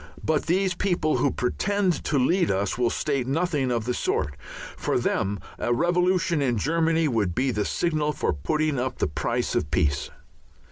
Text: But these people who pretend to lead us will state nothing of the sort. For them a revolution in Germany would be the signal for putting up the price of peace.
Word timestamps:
But 0.23 0.47
these 0.47 0.73
people 0.73 1.17
who 1.17 1.29
pretend 1.29 2.03
to 2.05 2.17
lead 2.17 2.49
us 2.49 2.75
will 2.75 2.89
state 2.89 3.27
nothing 3.27 3.71
of 3.71 3.85
the 3.85 3.93
sort. 3.93 4.35
For 4.75 4.97
them 4.97 5.39
a 5.59 5.71
revolution 5.75 6.41
in 6.41 6.57
Germany 6.57 7.07
would 7.07 7.35
be 7.35 7.51
the 7.51 7.65
signal 7.65 8.11
for 8.11 8.33
putting 8.33 8.79
up 8.79 8.97
the 8.97 9.05
price 9.05 9.53
of 9.53 9.69
peace. 9.69 10.09